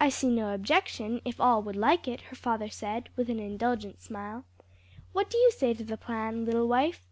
"I 0.00 0.08
see 0.08 0.30
no 0.30 0.54
objection 0.54 1.20
if 1.26 1.38
all 1.38 1.62
would 1.64 1.76
like 1.76 2.08
it," 2.08 2.22
her 2.22 2.34
father 2.34 2.70
said, 2.70 3.10
with 3.14 3.28
an 3.28 3.38
indulgent 3.38 4.00
smile. 4.00 4.46
"What 5.12 5.28
do 5.28 5.36
you 5.36 5.50
say 5.50 5.74
to 5.74 5.84
the 5.84 5.98
plan, 5.98 6.46
little 6.46 6.66
wife?" 6.66 7.06